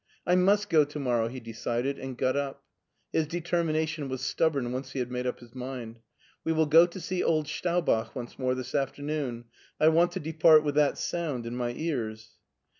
[0.25, 2.63] "I must go to morrow," he decided, and got up.
[3.13, 5.99] His determination was stubborn once he had made up his mind.
[6.21, 9.45] *' We will go to see old Staubach once more this afternoon.
[9.79, 12.31] I want to depart with that sound in my cars."